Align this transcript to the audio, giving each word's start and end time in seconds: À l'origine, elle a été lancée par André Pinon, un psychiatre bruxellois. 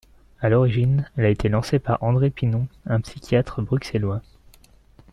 À 0.39 0.49
l'origine, 0.49 1.07
elle 1.15 1.25
a 1.25 1.29
été 1.29 1.47
lancée 1.47 1.77
par 1.77 2.01
André 2.01 2.31
Pinon, 2.31 2.67
un 2.87 2.99
psychiatre 3.01 3.61
bruxellois. 3.61 4.23